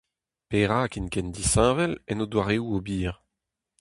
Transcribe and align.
Perak 0.49 0.93
int 0.99 1.11
ken 1.13 1.27
disheñvel 1.35 1.93
en 2.09 2.23
o 2.23 2.25
doareoù 2.31 2.67
ober? 2.77 3.13